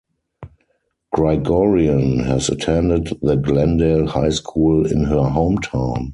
[1.13, 6.09] Grigorian has attended the Glendale High School in her hometown.